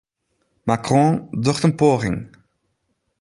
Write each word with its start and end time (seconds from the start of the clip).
Macron 0.67 1.11
docht 1.43 1.65
in 1.67 1.75
poaging 1.79 2.19